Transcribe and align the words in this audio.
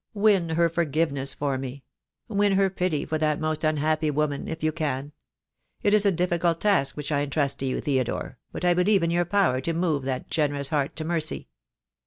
Win 0.15 0.49
her 0.49 0.67
forgiveness 0.67 1.35
for 1.35 1.59
me— 1.59 1.83
win 2.27 2.53
her 2.53 2.71
pity 2.71 3.05
for 3.05 3.19
that 3.19 3.39
most 3.39 3.63
unhappy 3.63 4.09
woman, 4.09 4.47
if 4.47 4.63
you 4.63 4.71
can. 4.71 5.11
It 5.83 5.93
is 5.93 6.07
a 6.07 6.11
difficult 6.11 6.59
task 6.59 6.97
which 6.97 7.11
I 7.11 7.21
entrust 7.21 7.59
to 7.59 7.67
you, 7.67 7.79
Theodore, 7.79 8.39
but 8.51 8.65
I 8.65 8.73
believe 8.73 9.03
in 9.03 9.11
your 9.11 9.25
power 9.25 9.61
to 9.61 9.73
move 9.73 10.01
that 10.05 10.27
generous 10.27 10.69
heart 10.69 10.95
to 10.95 11.05
mercy." 11.05 11.49